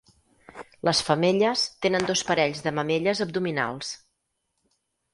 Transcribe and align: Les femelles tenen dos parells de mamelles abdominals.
Les 0.89 1.01
femelles 1.09 1.67
tenen 1.87 2.09
dos 2.09 2.25
parells 2.31 2.65
de 2.69 2.75
mamelles 2.81 3.25
abdominals. 3.29 3.97